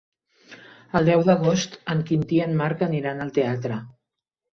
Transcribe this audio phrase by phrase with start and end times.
[0.99, 3.79] El deu d'agost en Quintí i en Marc aniran al teatre.